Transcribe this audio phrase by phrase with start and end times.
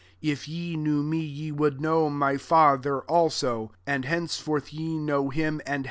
[0.17, 5.29] 7 If ye knew me, ye would know my Father also: and henceforth ye know
[5.29, 5.79] him, and have se«i him."